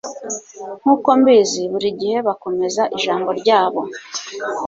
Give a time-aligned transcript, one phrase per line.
[0.81, 3.81] Nkuko mbizi, burigihe bakomeza ijambo ryabo.